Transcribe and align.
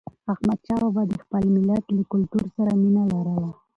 احمدشاه 0.33 0.79
بابا 0.83 1.03
د 1.07 1.13
خپل 1.23 1.43
ملت 1.55 1.85
له 1.95 2.03
کلتور 2.11 2.45
سره 2.55 2.71
مینه 2.81 3.03
لرله. 3.13 3.51